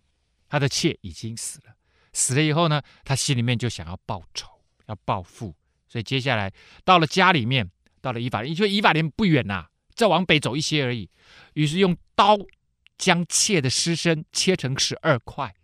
[0.48, 1.74] 他的妾已经死了。
[2.12, 4.48] 死了以后呢，他心里面就想要报仇，
[4.86, 5.54] 要报复，
[5.88, 6.52] 所以接下来
[6.84, 11.10] 到了家里面，到了以法莲，因为以法莲不远呐、啊，再往北走一些而已，
[11.54, 12.36] 于是用刀
[12.96, 15.54] 将妾的尸身切成十二块，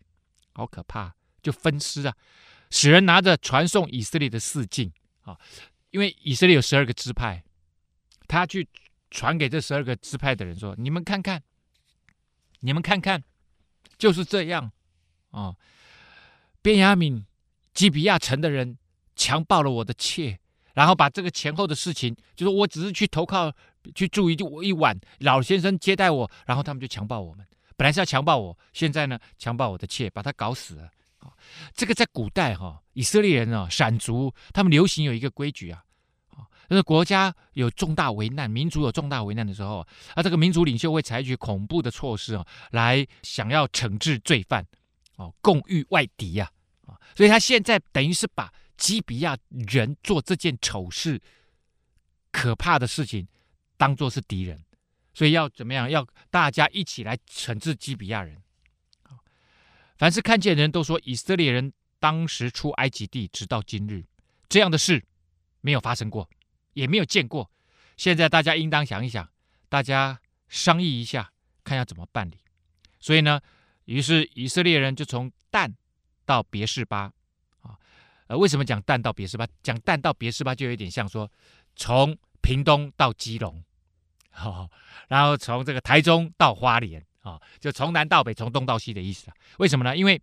[0.53, 2.15] 好可怕，就分尸啊，
[2.71, 5.39] 使人拿着传送以色列的四境啊，
[5.95, 7.45] 因为以色列有十二个支派，
[8.27, 8.69] 他去
[9.13, 11.41] 传给这十二个支派的人说：“你们看看，
[12.59, 13.23] 你们看看。”
[13.97, 14.73] 就是这样，
[15.31, 15.55] 啊，
[16.61, 17.23] 便雅悯
[17.73, 18.77] 基比亚城的人
[19.15, 20.41] 强暴了我的妾，
[20.73, 23.53] 然后把这个前后的事情，就是我只是去投靠
[23.95, 27.47] 去住一一晚，老先生接待我，然后他们就强暴我们。
[27.77, 30.91] 本来是要强暴我，现在呢，强暴我的妾，把他搞死了。
[31.75, 35.85] 这个在古代哈，以色列人啊，闪族他们流行有一个规矩啊。
[36.69, 44.67] 那国家有重大危难，民族有重大危难的时候，啊，这个民族领袖会采取恐怖的措施啊，来想要惩治罪犯，
[45.17, 46.51] 哦，共御外敌呀，
[46.87, 51.21] 啊，所以他现在等于是把基比亚人做这件丑事、
[52.33, 53.29] 可怕的事情，
[53.77, 54.65] 当做是敌人，
[55.13, 55.89] 所以要怎么样？
[55.89, 58.43] 要大家一起来惩治基比亚人。
[59.97, 64.05] 凡是看见人都说，以色列人当时出埃及地，直到今日，
[64.49, 65.05] 这样的事
[65.61, 66.29] 没有发生过。
[66.73, 67.49] 也没有见过，
[67.97, 69.31] 现在大家应当想一想，
[69.69, 71.31] 大家商议一下，
[71.63, 72.41] 看要怎么办理。
[72.99, 73.41] 所以呢，
[73.85, 75.73] 于是以色列人就从但
[76.27, 77.13] 到别是巴，
[77.61, 77.79] 啊，
[78.27, 79.47] 呃，为什么讲但到别是巴？
[79.63, 81.31] 讲但到别是巴就有点像说
[81.77, 83.63] 从屏东到基隆，
[84.43, 84.69] 哦，
[85.07, 89.35] 然后从这个台中到花莲，啊，就从南到北，从东到西的意思啊。
[89.59, 89.97] 为什么呢？
[89.97, 90.21] 因为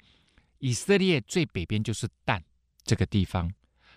[0.59, 2.41] 以色列最北边就是但
[2.85, 3.51] 这个地方，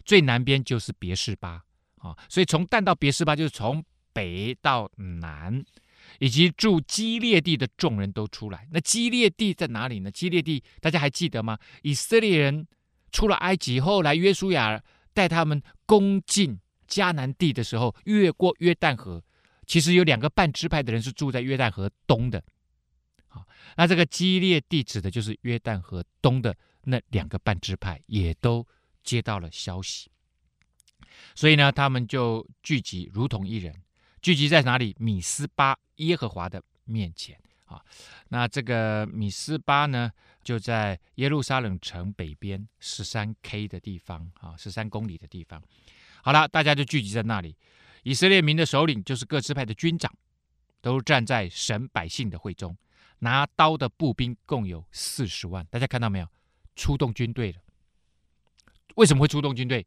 [0.05, 1.63] 最南边就是别是巴。
[1.99, 5.65] 啊，所以从但到别是巴，就是从北到南，
[6.19, 8.69] 以及住基列地的众人都出来。
[8.71, 10.11] 那基列地在哪里呢？
[10.11, 11.59] 基列地大家还记得吗？
[11.83, 12.67] 以色列人
[13.11, 14.83] 出了埃及，后来约书亚
[15.15, 19.23] 带他们攻进迦南地的时候，越过约旦河，
[19.67, 22.43] 其实有两个半支派的人是住在约旦河东的。
[23.35, 23.45] 啊，
[23.77, 28.67] 那这个基列地指的就是约旦河东的那两个半支派，也都
[29.03, 30.09] 接到了消息。
[31.35, 33.75] 所以呢，他们就聚集，如同一人，
[34.23, 34.95] 聚集在哪里？
[34.99, 37.83] 米斯巴耶和华的面前啊。
[38.29, 45.61] 那这个米斯巴呢，就在耶路撒冷城北边十三 K 的地方啊，十三公里的地方。
[46.23, 47.57] 好了，大家就聚集在那里。
[48.05, 50.13] 以色列民的首领就是各支派的军长，
[50.81, 52.77] 都站在神百姓的会中，
[53.25, 55.67] 拿刀的步兵共有四十万。
[55.71, 56.29] 大家看到没有？
[56.77, 57.59] 出动军队了。
[58.97, 59.85] 为什么会出动军队？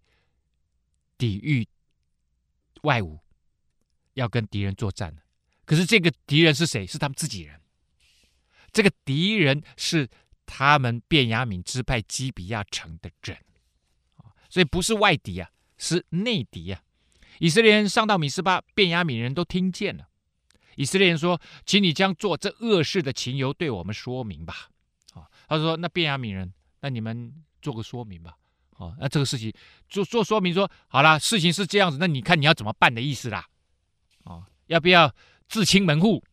[1.18, 1.68] 抵御
[2.82, 3.20] 外侮，
[4.16, 5.16] 要跟敌人作战。
[5.66, 6.86] 可是这个敌人是谁？
[6.86, 7.62] 是他们自己人。
[8.74, 10.10] 这个敌人是
[10.46, 13.38] 他们便雅悯支派基比亚城的人，
[14.50, 16.82] 所以不是外敌啊，是内敌啊。
[17.40, 20.10] 以色列人上到米斯巴，便雅悯人都听见了。
[20.78, 24.70] 以色列人说：“请你将做这恶事的情由对我们说明吧。”
[25.14, 28.36] 啊，他说：“那便雅悯人，那你们做个说明吧。”
[28.78, 29.52] 哦，那这个事情
[29.90, 33.44] 做做说明说好了，事情是这样子，那你看你要怎么办的意思啦？
[34.24, 35.12] 哦，要不要
[35.50, 36.24] 自清门户？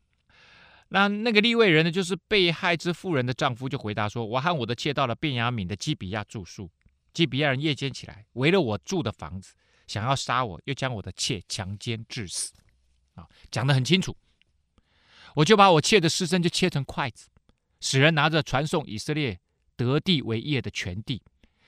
[0.89, 6.71] 那那个立位人呢，就是被害之妇人的丈夫，就回答说：我和我的妾到了便雅悯的基比亚住宿，
[7.15, 9.55] 基比亚人夜间起来围了我住的房子，
[9.87, 12.53] 想要杀我，又将我的妾强奸致死。
[13.15, 14.15] 啊，讲得很清楚，
[15.35, 17.29] 我就把我妾的尸身就切成筷子，
[17.81, 19.39] 使人拿着传送以色列
[19.77, 21.23] 得地为业的全地。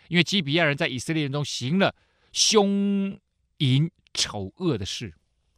[0.08, 1.94] 因为基比亚人在以色列人中行了
[2.32, 3.18] 凶
[3.58, 5.12] 淫丑恶的事，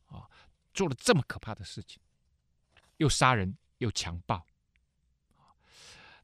[0.06, 0.24] 啊，
[0.72, 2.00] 做了这么可怕的事情，
[2.96, 4.46] 又杀人又强暴，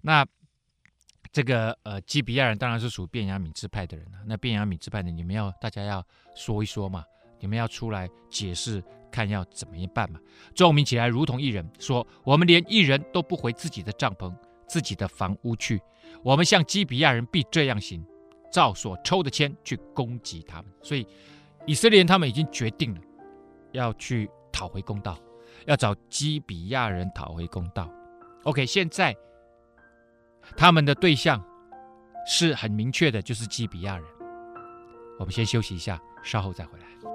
[0.00, 0.26] 那
[1.32, 4.18] 这个呃基比亚人当然是属便雅悯支派的人了。
[4.24, 7.04] 那便雅悯支派的，你们要大家要说一说嘛，
[7.44, 10.18] 你们要出来解释，看要怎么样办嘛。
[10.54, 14.34] 众民起来，如同一人说：“我们连一人都不回自己的帐篷、
[14.66, 15.78] 自己的房屋去，
[16.22, 18.02] 我们向基比亚人必这样行。”
[18.50, 21.06] 照所抽的签去攻击他们，所以
[21.66, 23.00] 以色列人他们已经决定了
[23.72, 25.18] 要去讨回公道，
[25.66, 27.92] 要找基比亚人讨回公道。
[28.44, 29.14] OK，现在
[30.56, 31.44] 他们的对象
[32.26, 34.06] 是很明确的，就是基比亚人。
[35.18, 37.13] 我们先休息一下，稍后再回来。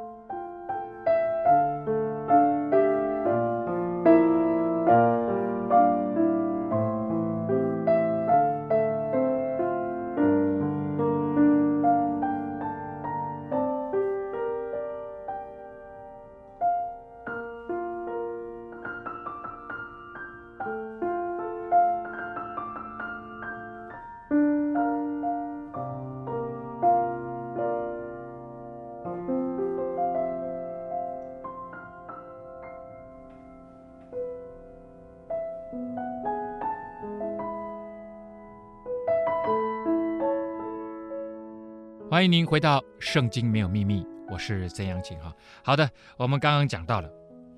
[42.19, 45.33] 欢迎您回到《圣经没有秘密》，我是曾阳晴哈。
[45.63, 47.09] 好的，我们刚刚讲到了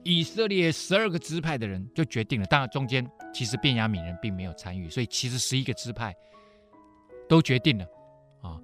[0.03, 6.13] 以色列十二个支派的人就决定了，当然中间其实便雅悯人并没有参与，所以其实十一个支派
[7.27, 7.85] 都决定了
[8.43, 8.61] 啊，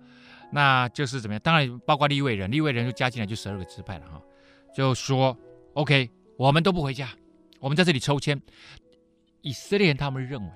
[0.52, 1.42] 那就是怎么样？
[1.44, 4.22] 当然包括利未人，利未人就加进来就十二个支派了哈。
[4.76, 5.36] 就说
[5.74, 7.10] OK，我们都不回家，
[7.60, 8.40] 我们在这里抽签。
[9.42, 10.52] 以色列人他们认为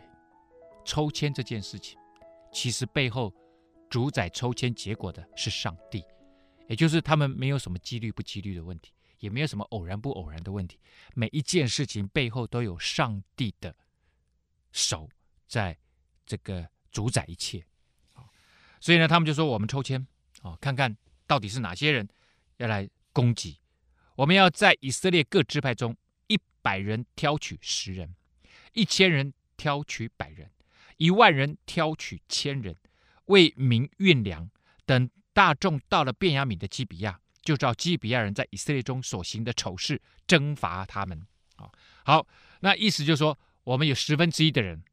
[0.86, 1.97] 抽签这件事情，
[2.54, 3.34] 其实背后。
[3.91, 6.01] 主宰抽签结果的是上帝，
[6.69, 10.80] 也就是他们没有什么几率不几率的问题，也没有什么偶然不偶然的问题。
[11.13, 13.75] 每一件事情背后都有上帝的
[14.71, 15.10] 手
[15.45, 15.77] 在
[16.25, 17.62] 这个主宰一切。
[18.80, 20.08] 所以呢，他们就说：“我们抽签
[20.41, 20.95] 啊，看看
[21.27, 22.08] 到底是哪些人
[22.58, 23.60] 要来攻击。
[24.15, 28.15] 我们要在以色列各支派中，一百人挑取十人，
[28.71, 30.49] 一千人挑取百人，
[30.95, 32.73] 一万人挑取千人。”
[33.32, 34.50] 为民运粮，
[34.86, 41.26] 等大众到了便雅悯的基比亚，就照基比亚人在以色列中所行的丑事征伐他们。
[41.56, 41.72] 好，
[42.04, 42.28] 好，
[42.60, 44.84] 那意思就是说，我们有十分之一的人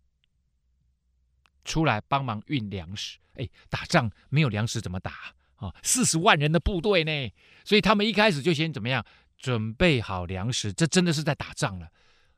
[1.64, 3.18] 出来帮忙运粮食。
[3.34, 5.74] 哎，打仗没有粮食怎么打啊？
[5.82, 7.32] 四十万人的部队呢，
[7.64, 9.04] 所以他们一开始就先怎么样
[9.36, 10.72] 准备好粮食？
[10.72, 11.88] 这真的是在打仗了，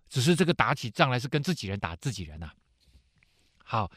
[0.08, 2.54] 只是这个打起仗来是跟自己人打自己人呐、啊。
[3.64, 3.92] 好。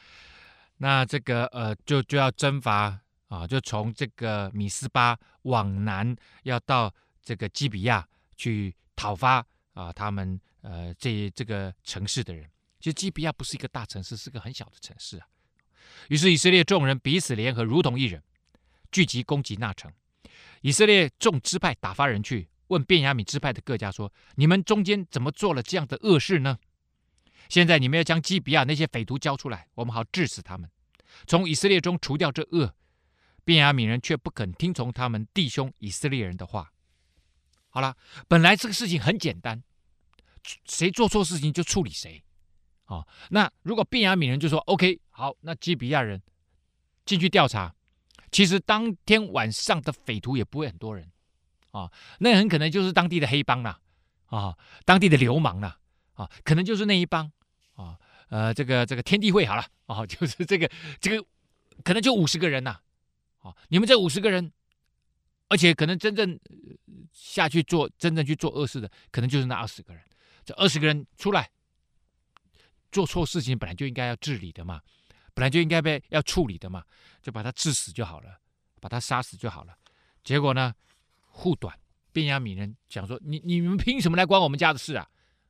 [0.84, 12.46] 那这个呃，就就要征伐啊，就从这个米斯巴往南，要到这个基比亚去讨伐啊，他们呃这这个城市的人。
[12.82, 15.26] 其实基比亚不是一个大城市，是个很小的城市啊。
[16.10, 18.22] 于是以色列众人彼此联合，如同一人，
[18.91, 19.89] 聚集攻击那城。
[20.60, 26.58] 以色列众支派打发人去问便雅悯支派的各家说：“你们中间怎么做了这样的恶事呢？”
[27.50, 30.70] 现在你们要将基比亚那些匪徒交出来，我们好治死他们，
[31.28, 32.74] 从以色列中除掉这恶。
[33.46, 36.72] 便雅悯人却不肯听从他们弟兄以色列人的话。
[37.68, 37.98] 好了，
[38.30, 39.62] 本来这个事情很简单，
[40.64, 42.24] 谁做错事情就处理谁。
[42.86, 46.22] 哦，那如果便雅悯人就说 OK，好，那基比亚人
[47.06, 47.76] 进去调查，
[48.32, 51.12] 其实当天晚上的匪徒也不会很多人
[51.72, 53.78] 啊、哦，那很可能就是当地的黑帮啦，
[54.28, 55.80] 啊、哦，当地的流氓啦。
[56.13, 57.32] 啊，可能就是那一帮
[57.76, 57.97] 啊，
[58.30, 61.26] 呃，这个这个天地会好了啊， 就是这个这个，
[61.84, 62.80] 可能就五十个人呐，
[63.39, 64.52] 啊，你们这五十个人，
[65.49, 66.39] 而且可能真正
[67.12, 70.04] 下去做真正去做恶事的，可能就是那二十个人。
[70.45, 71.49] 这二十个人出来
[72.91, 74.82] 做错事情，本来就应该要治理的嘛，
[75.34, 76.84] 本来就应该被要处理的嘛，
[77.21, 78.39] 就把他治死就好了，
[78.82, 79.73] 把他杀死就好了。
[80.23, 80.73] 结果呢，
[81.21, 81.78] 护短
[82.12, 85.10] 便雅悯人讲说：“你你们凭什么来管我们家的事啊？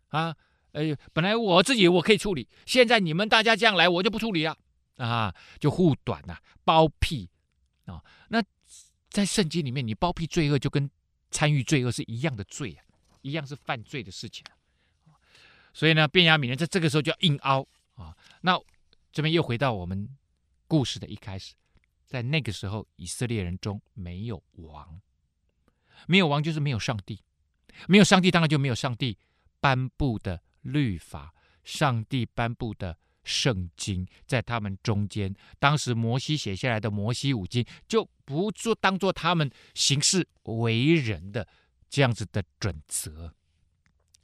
[0.09, 0.35] 啊？”
[0.73, 4.57] 哎，本来我自己我可以处理，现在你们大家这样来，我就不处理了
[4.97, 5.33] 啊！
[5.59, 7.29] 就护短呐、啊，包庇
[7.85, 8.03] 啊。
[8.29, 8.43] 那
[9.09, 10.89] 在圣经里面，你包庇罪恶就跟
[11.29, 12.83] 参与罪恶是一样的罪啊，
[13.21, 14.43] 一样是犯罪的事情
[15.05, 15.13] 啊。
[15.73, 18.17] 所以呢，便雅悯人在这个时候就要硬凹啊。
[18.41, 18.59] 那
[19.11, 20.09] 这边又回到我们
[20.67, 21.53] 故事的一开始，
[22.07, 24.99] 在那个时候，以色列人中没有王，
[26.07, 27.21] 没有王就是没有上帝，
[27.87, 29.19] 没有上帝当然就没有上帝
[29.59, 30.41] 颁布的。
[30.63, 41.47] 律法，上帝颁布的圣经，在他们中间，当时摩西写下来的摩西五经，就不做当做他们行事为人的
[41.89, 43.33] 这样子的准则，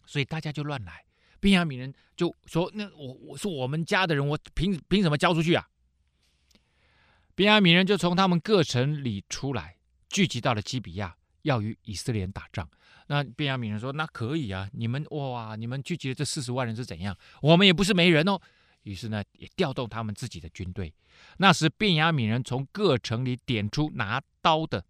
[0.06, 1.06] 所以大家就乱来。
[1.40, 5.70] 便雅悯人就说：“那我我是我们家的人，我凭凭什么交出去啊？”
[7.34, 9.78] 便雅悯人就从他们各城里出来，
[10.10, 12.70] 聚集到了基比亚，要与以色列人打仗。
[13.08, 17.18] 那便雅悯人说：“那可以啊，你们哇，你们聚集的这四十万人是怎样？
[17.42, 18.40] 我们也不是没人哦。
[18.84, 20.94] 于是呢，也调动他们自己的军队。
[21.38, 24.86] 那时便雅悯人从各城里点出拿刀的，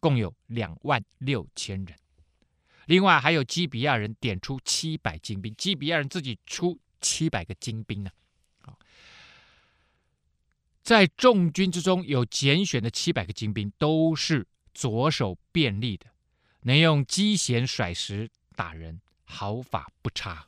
[0.00, 1.96] 共有两万六千人。
[2.86, 8.10] 另外还有基比亚人点出七百精兵，基比亚人自己出七百个精兵呢。
[10.82, 14.46] 在众军之中有拣选的七百个精兵，都是
[14.76, 16.06] 左手便利的。”
[16.66, 20.44] 能用机弦甩石打人，毫发不差。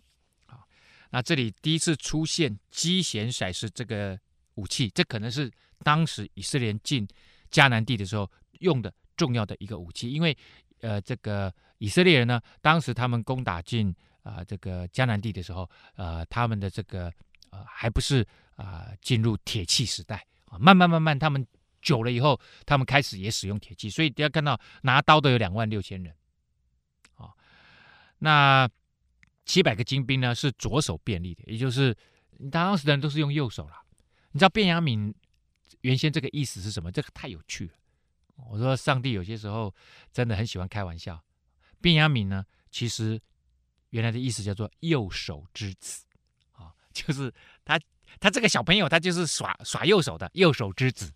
[0.47, 0.67] 啊，
[1.11, 4.19] 那这里第一次出现机弦甩石这个
[4.55, 5.49] 武器，这可能是
[5.85, 7.07] 当时以色列进
[7.53, 10.11] 迦南地的时候用的重要的一个武器。
[10.11, 10.37] 因为，
[10.81, 17.13] 呃，这个以色列人呢，当时他们攻打进啊、这个迦南地的时候，呃，他们的这个
[17.51, 18.27] 呃还不是
[18.57, 21.47] 啊、进入铁器时代啊，慢慢慢慢他们。
[21.81, 26.15] 久了以后，他们开始也使用铁器，所以大家看到拿刀的有两万六千人，
[27.15, 27.33] 啊，
[28.19, 28.69] 那
[29.45, 31.97] 七百个精兵呢是左手便利的，也就是
[32.51, 33.83] 当时的人都是用右手了。
[34.33, 35.15] 你知道便雅敏
[35.81, 36.93] 原先这个意思是什么？
[36.93, 37.73] 这个太有趣了
[38.51, 39.75] 我说上帝有些时候
[40.13, 41.23] 真的很喜欢开玩笑。
[41.81, 43.21] 便雅敏呢，其实
[43.91, 46.05] 原来的意思叫做右手之子
[46.53, 47.33] 啊，就是
[47.65, 47.81] 他
[48.21, 51.13] 他这个小朋友他就是耍耍右手的右手之子。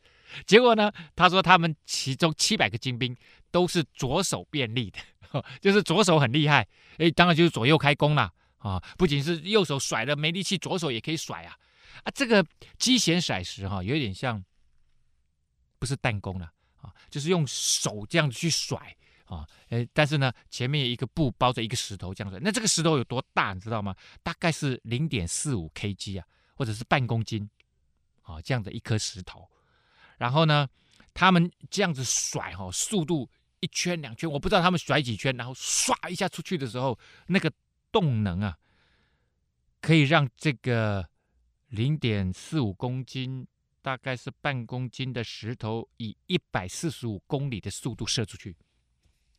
[0.47, 3.16] 结果呢，他说他们其中七百个精兵
[3.51, 6.66] 都是左手便利的，就是左手很厉害。
[6.99, 8.83] 哎，当然就是左右开弓了啊！
[8.97, 11.57] 不仅是右手甩了没力气，左手也可以甩啊！
[12.05, 12.45] 啊，这个
[12.78, 14.43] 机弦甩石哈，有点像，
[15.78, 19.47] 不是弹弓了啊，就是用手这样子去甩啊。
[19.68, 23.95] 哎，但是呢，前面一个布包着一个石头这样子，那这个石头有多大，你知道吗？
[24.22, 27.49] 大概是零点四五 kg 啊，或者是半公斤
[28.22, 29.49] 啊，这样的一颗石头。
[30.23, 30.68] 然后呢，
[31.12, 36.97] 他们这样子甩哈，速度一圈两圈，我不知道他们甩几圈，然后唰一下出去的时候，
[37.27, 37.53] 那个
[37.91, 38.57] 动能啊，
[39.81, 41.05] 可以让这个
[41.70, 43.45] 零点四五公斤，
[43.83, 48.57] 大概是半公斤的石头，以一百四十五公里的速度射出去。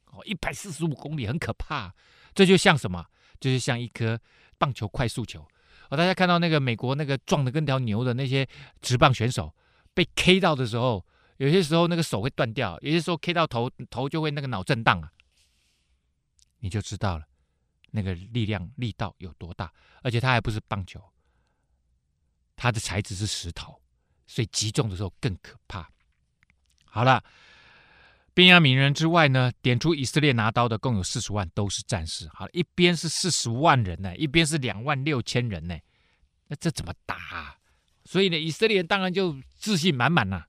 [0.07, 1.95] 哦，一百四十五公里很可怕，
[2.35, 3.05] 这就像什么？
[3.39, 4.19] 就是像一颗
[4.57, 5.47] 棒球快速球。
[5.89, 8.45] 哦，大家看到那个美国那个壮的跟条牛的那些
[8.81, 9.55] 直棒选手。
[9.93, 11.05] 被 K 到的时候，
[11.37, 15.11] 有些时候那个手会断掉，有些时候 K 到头，头就会那个脑震荡啊，
[16.59, 17.25] 你就知道了
[17.91, 19.71] 那个力量力道有多大。
[20.01, 21.01] 而且它还不是棒球，
[22.55, 23.81] 它的材质是石头，
[24.27, 25.89] 所以击中的时候更可怕。
[26.83, 27.23] 好了，
[28.33, 32.27] 便雅悯人之外呢，点出以色列拿刀的共有四十万，都是战士。
[32.33, 35.77] 好了，一边是四十万人呢，一边是两万六千人呢，
[36.47, 37.57] 那这怎么打？
[38.05, 40.47] 所以呢，以色列人当然就自信满满了。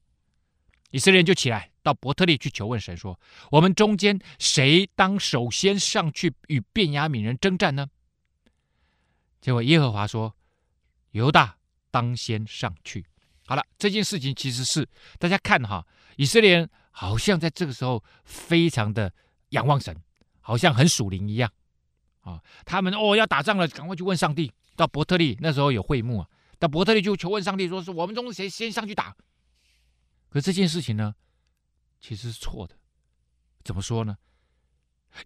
[0.90, 3.18] 以色列人就起来到伯特利去求问神说
[3.50, 7.88] ：“我们中间谁当首先上去与便雅悯人征战呢？”
[9.40, 10.34] 结果耶和华说
[11.10, 11.56] ：“犹大
[11.90, 13.04] 当先上去。”
[13.46, 14.88] 好了，这件事情其实是
[15.18, 15.84] 大家看哈，
[16.16, 19.12] 以色列人好像在这个时候非常的
[19.50, 19.94] 仰望神，
[20.40, 21.52] 好像很属灵一样
[22.20, 22.40] 啊。
[22.64, 24.52] 他们哦要打仗了，赶快去问上帝。
[24.76, 26.28] 到伯特利那时候有会幕啊。
[26.64, 29.14] 那伯特利就求问上帝说：“是我们中谁先上去打？”
[30.32, 31.14] 可这件事情呢，
[32.00, 32.74] 其实是错的。
[33.62, 34.16] 怎么说呢？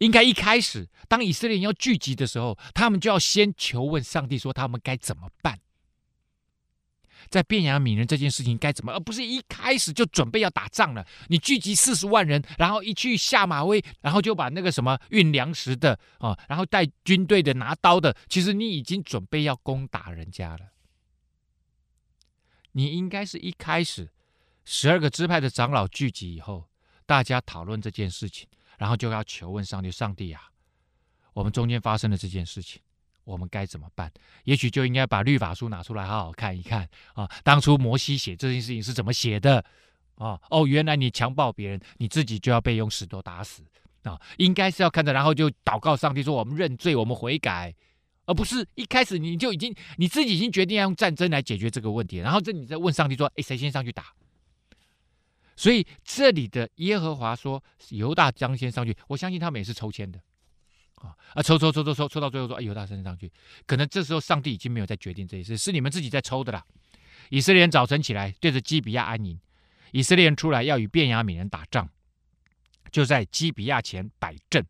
[0.00, 5.60] 应该一开始，当以色列人要聚集的时候，他们就要先求问上帝，说他们该怎么办。
[7.30, 11.06] 在变雅悯人这件事情该怎么，而不是一开始就准备要打仗了。
[11.28, 20.72] 你聚集四十万人，然后一去下马威，然后就把那个什么运粮食的啊，然后带军队的、拿刀的，其实你已经准备要攻打人家了。
[22.78, 24.08] 你应该是一开始
[24.64, 26.64] 十二个支派的长老聚集以后，
[27.06, 28.46] 大家讨论这件事情，
[28.78, 30.40] 然后就要求问上帝：上帝啊，
[31.32, 32.80] 我们中间发生了这件事情，
[33.24, 34.12] 我们该怎么办？
[34.44, 37.28] 也许就应该把律法书拿出来好好看一看啊！
[37.42, 39.64] 当初摩西写这件事情是怎么写的
[40.14, 40.40] 啊？
[40.48, 43.64] 哦，原来你强暴别人，你自己就要被用石头打死
[44.04, 44.20] 啊！
[44.36, 47.74] 应该是要看着，然后就祷告上帝说：我们认罪，我们悔改。
[48.28, 54.04] 而不是一开始你就已经你自己已经决定要用战争来解决这个问题，然后这你再问上帝说：“哎，谁先上去打？”
[55.56, 60.20] 所以这里的耶和华说：“犹大将先上去。”我相信他们也是抽签的
[60.96, 63.32] 啊啊，抽抽抽抽抽抽到最后说：“哎，犹大先上去。”
[63.66, 66.62] 可能这时候上帝已经没有在决定这件事，是你们自己在抽的啦。
[67.30, 69.40] 以色列人早晨起来对着基比亚安营，
[69.92, 71.88] 以色列人出来要与便雅悯人打仗，
[72.92, 74.66] 就在基比亚前摆阵。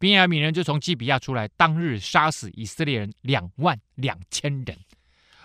[0.00, 4.76] 便雅悯人就从基比亚出来，当日杀死以色列人两万两千人。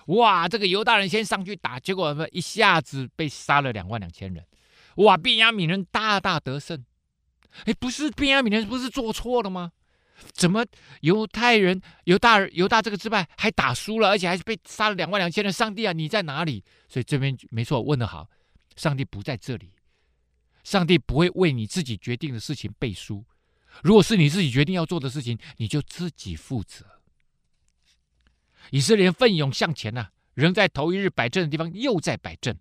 [0.07, 4.45] 哇，这个犹大人先上去打，结果一下子被杀了两万两千人。
[4.95, 6.85] 哇，便雅悯人大大得胜。
[7.65, 9.73] 哎，不是便雅悯人不是做错了吗？
[10.31, 10.65] 怎么
[11.01, 15.51] 犹太人犹大犹大这个支派还打输了，而且还是被杀了两万两千人？
[15.51, 16.63] 上帝啊，你在哪里？
[16.87, 18.29] 所以这边没错，问得好，
[18.77, 19.73] 上帝不在这里，
[20.63, 23.25] 上帝不会为你自己决定的事情背书。
[23.83, 26.85] 如果是你自己决定要做的事情，你就自己负责。
[28.71, 32.57] 以色列奋勇向前呐、仍在头一日摆阵的地方又在摆阵。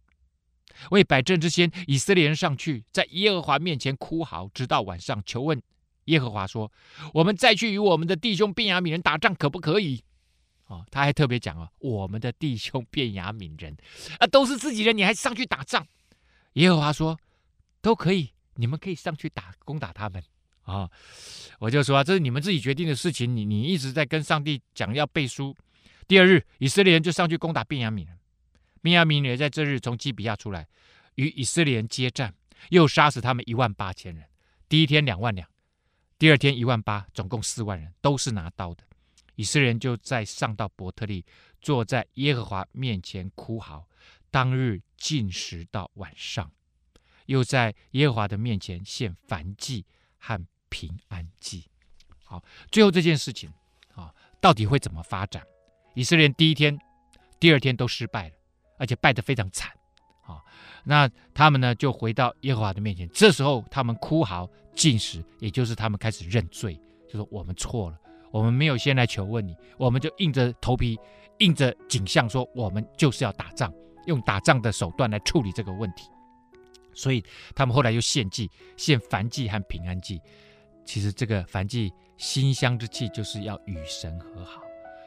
[0.90, 5.62] 为摆阵之先，以色列人上去，在耶和华面前哭嚎，直到晚上，求问
[6.06, 6.70] 耶和华说
[7.14, 10.02] ：“我们再去与我们的弟兄便雅悯人打仗，可不可以？”
[10.66, 13.76] 哦，他还特别讲啊，我们的弟兄便雅悯人
[14.18, 15.86] 啊，都是自己人，你还上去打仗？
[16.54, 17.18] 耶和华说
[17.80, 20.22] ：“都可以，你们可以上去打，攻打他们。”
[20.64, 20.90] 啊、
[21.58, 23.36] 我就说啊，这是你们自己决定的事情。
[23.36, 25.54] 你你一直在跟上帝讲要背书。
[26.08, 28.18] 第二日，以色列人就上去攻打便雅悯人。
[28.82, 30.66] 便雅悯人在这日从基比亚出来，
[31.14, 32.34] 与以色列人接战，
[32.70, 34.24] 又杀死他们一万八千人。
[34.68, 35.48] 第一天两万两，
[36.18, 38.84] 第二天一万八，总共四万人，都是拿刀的。
[39.36, 41.24] 以色列人就在上到伯特利，
[41.60, 43.86] 坐在耶和华面前哭嚎。
[44.30, 46.50] 当日进食到晚上。
[47.26, 49.86] 又在耶和华的面前献燔祭
[50.18, 51.64] 和平安祭。
[52.24, 53.48] 好，最后这件事情
[53.94, 55.40] 啊，到底会怎么发展？
[55.94, 56.76] 以色列第一天、
[57.38, 58.34] 第二天都失败了，
[58.76, 59.70] 而且败得非常惨。
[60.22, 60.42] 啊，
[60.82, 66.74] 那他们呢就回到耶和华的面前，这时候他们哭嚎进食，也就是他们开始认罪，
[67.06, 68.00] 就说我们错了，
[68.32, 70.98] 我们没有先来求问你，我们就硬着头皮、
[71.38, 73.72] 硬着颈项说我们就是要打仗，
[74.08, 76.08] 用打仗的手段来处理这个问题。
[76.96, 80.20] 所以他们后来又献祭、献燔祭和平安祭。
[80.84, 84.60] 其实这个凡祭馨香之气就是要与神和好，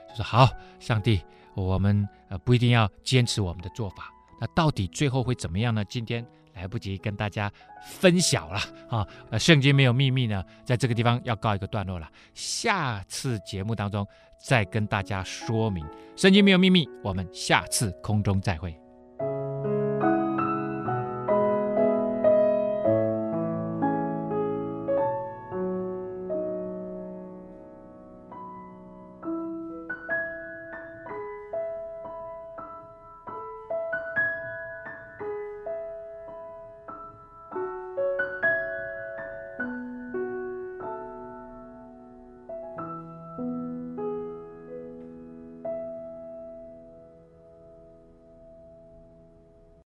[0.09, 0.49] 就说好，
[0.79, 1.21] 上帝，
[1.55, 4.11] 我们呃不一定要坚持我们的做法。
[4.39, 5.83] 那到底最后会怎么样呢？
[5.85, 7.51] 今天来不及跟大家
[7.83, 8.59] 分享了
[8.89, 9.07] 啊！
[9.39, 12.07] 圣经没有秘密呢，在这个地方要告一个段落了。
[12.33, 14.05] 下次节目当中
[14.43, 16.87] 再跟大家说明，圣经没有秘密。
[17.03, 18.86] 我们下次空中再会。